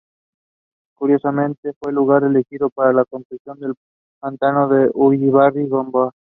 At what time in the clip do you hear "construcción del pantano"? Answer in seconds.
3.05-4.67